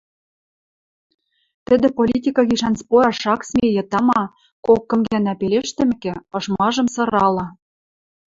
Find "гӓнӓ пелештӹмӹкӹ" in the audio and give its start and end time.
5.09-6.13